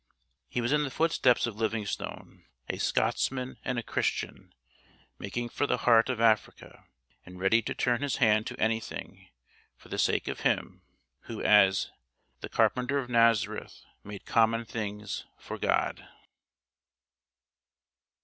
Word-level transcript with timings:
He 0.49 0.61
was 0.61 0.71
in 0.71 0.81
the 0.81 0.89
footsteps 0.89 1.45
of 1.45 1.57
Livingstone 1.57 2.45
"a 2.67 2.79
Scotsman 2.79 3.59
and 3.63 3.77
a 3.77 3.83
Christian" 3.83 4.51
making 5.19 5.49
for 5.49 5.67
the 5.67 5.77
heart 5.85 6.09
of 6.09 6.19
Africa 6.19 6.87
and 7.23 7.39
"ready 7.39 7.61
to 7.61 7.75
turn 7.75 8.01
his 8.01 8.15
hand 8.15 8.47
to 8.47 8.59
anything" 8.59 9.27
for 9.77 9.89
the 9.89 9.99
sake 9.99 10.27
of 10.27 10.39
Him 10.39 10.81
who 11.25 11.43
as"... 11.43 11.91
the 12.41 12.49
Carpenter 12.49 12.97
of 12.97 13.11
Nazareth 13.11 13.85
Made 14.03 14.25
common 14.25 14.65
things 14.65 15.27
for 15.37 15.59
God." 15.59 16.03